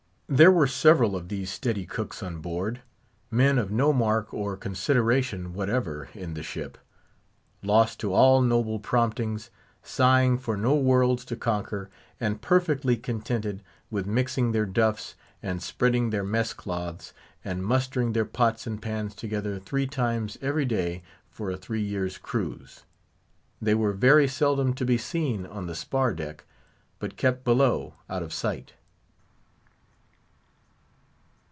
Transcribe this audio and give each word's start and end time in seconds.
There 0.33 0.49
were 0.49 0.65
several 0.65 1.17
of 1.17 1.27
these 1.27 1.49
steady 1.49 1.85
cooks 1.85 2.23
on 2.23 2.39
board; 2.39 2.79
men 3.29 3.57
of 3.57 3.69
no 3.69 3.91
mark 3.91 4.33
or 4.33 4.55
consideration 4.55 5.53
whatever 5.53 6.07
in 6.13 6.35
the 6.35 6.41
ship; 6.41 6.77
lost 7.61 7.99
to 7.99 8.13
all 8.13 8.41
noble 8.41 8.79
promptings; 8.79 9.49
sighing 9.83 10.37
for 10.37 10.55
no 10.55 10.73
worlds 10.73 11.25
to 11.25 11.35
conquer, 11.35 11.89
and 12.17 12.41
perfectly 12.41 12.95
contented 12.95 13.61
with 13.89 14.07
mixing 14.07 14.53
their 14.53 14.65
duff's, 14.65 15.15
and 15.43 15.61
spreading 15.61 16.11
their 16.11 16.23
mess 16.23 16.53
cloths, 16.53 17.11
and 17.43 17.65
mustering 17.65 18.13
their 18.13 18.23
pots 18.23 18.65
and 18.65 18.81
pans 18.81 19.13
together 19.13 19.59
three 19.59 19.85
times 19.85 20.37
every 20.41 20.63
day 20.63 21.03
for 21.29 21.51
a 21.51 21.57
three 21.57 21.83
years' 21.83 22.17
cruise. 22.17 22.85
They 23.61 23.75
were 23.75 23.91
very 23.91 24.29
seldom 24.29 24.75
to 24.75 24.85
be 24.85 24.97
seen 24.97 25.45
on 25.45 25.67
the 25.67 25.75
spar 25.75 26.13
deck, 26.13 26.45
but 26.99 27.17
kept 27.17 27.43
below 27.43 27.95
out 28.09 28.23
of 28.23 28.31
sight. 28.31 28.75